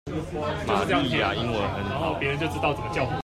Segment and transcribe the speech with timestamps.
[0.65, 2.15] 瑪麗亞英文很好